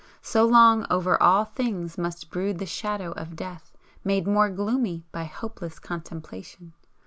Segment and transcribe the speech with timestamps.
[0.23, 3.71] So long over all things must brood the shadow of death
[4.03, 6.73] made more gloomy by hopeless contemplation.